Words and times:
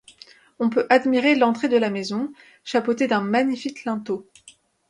On 0.57 0.71
peut 0.71 0.87
admirer 0.89 1.35
l'entrée 1.35 1.69
de 1.69 1.77
la 1.77 1.91
maison, 1.91 2.33
chapeautée 2.63 3.05
d'un 3.05 3.21
magnifique 3.21 3.85
linteau. 3.85 4.27